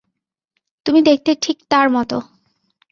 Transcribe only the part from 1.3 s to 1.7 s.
ঠিক